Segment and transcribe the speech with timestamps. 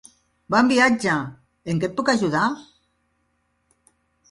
[0.53, 1.17] Bon viatge!
[1.73, 2.47] En què et puc ajudar?